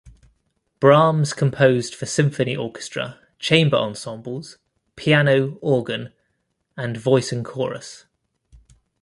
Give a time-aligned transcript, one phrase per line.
[0.79, 4.57] Brahms composed for symphony orchestra, chamber ensembles,
[4.95, 6.11] piano, organ,
[6.75, 8.05] and voice and chorus.